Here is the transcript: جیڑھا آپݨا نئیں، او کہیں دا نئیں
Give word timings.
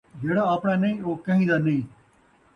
جیڑھا 0.21 0.43
آپݨا 0.53 0.73
نئیں، 0.81 0.97
او 1.05 1.11
کہیں 1.25 1.45
دا 1.49 1.57
نئیں 1.65 1.83